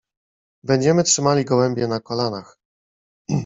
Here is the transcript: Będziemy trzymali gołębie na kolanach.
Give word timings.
Będziemy 0.63 1.03
trzymali 1.03 1.45
gołębie 1.45 1.87
na 1.87 1.99
kolanach. 1.99 2.57